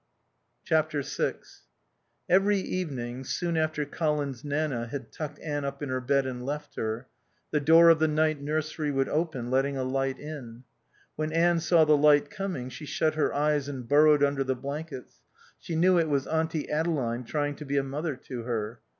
vi 0.67 1.35
Every 2.27 2.57
evening, 2.57 3.23
soon 3.23 3.55
after 3.55 3.85
Colin's 3.85 4.43
Nanna 4.43 4.87
had 4.87 5.11
tucked 5.11 5.37
Anne 5.41 5.63
up 5.63 5.83
in 5.83 5.89
her 5.89 6.01
bed 6.01 6.25
and 6.25 6.43
left 6.43 6.73
her, 6.73 7.07
the 7.51 7.59
door 7.59 7.89
of 7.89 7.99
the 7.99 8.07
night 8.07 8.41
nursery 8.41 8.89
would 8.91 9.07
open, 9.07 9.51
letting 9.51 9.77
a 9.77 9.83
light 9.83 10.17
in. 10.17 10.63
When 11.15 11.31
Anne 11.31 11.59
saw 11.59 11.85
the 11.85 11.95
light 11.97 12.31
coming 12.31 12.69
she 12.69 12.87
shut 12.87 13.13
her 13.13 13.31
eyes 13.31 13.69
and 13.69 13.87
burrowed 13.87 14.23
under 14.23 14.43
the 14.43 14.55
blankets, 14.55 15.21
she 15.59 15.75
knew 15.75 15.99
it 15.99 16.09
was 16.09 16.25
Auntie 16.25 16.67
Adeline 16.67 17.23
trying 17.23 17.55
to 17.57 17.65
be 17.65 17.77
a 17.77 17.83
mother 17.83 18.15
to 18.15 18.41
her. 18.41 18.79